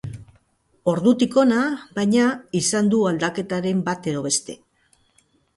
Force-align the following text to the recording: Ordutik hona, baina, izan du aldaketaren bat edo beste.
Ordutik 0.93 1.37
hona, 1.41 1.59
baina, 1.99 2.31
izan 2.63 2.91
du 2.95 3.05
aldaketaren 3.13 3.87
bat 3.91 4.11
edo 4.15 4.25
beste. 4.31 4.61